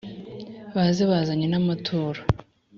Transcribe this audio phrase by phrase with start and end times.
[0.75, 2.21] Baze bazanye n`amaturo